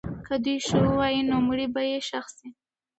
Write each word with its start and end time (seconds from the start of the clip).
که 0.25 0.35
دوی 0.43 0.57
ښه 0.65 0.77
ووایي، 0.83 1.21
نو 1.29 1.35
مړی 1.47 1.67
به 1.73 1.81
یې 1.89 1.99
ښخ 2.07 2.25
سي. 2.37 2.47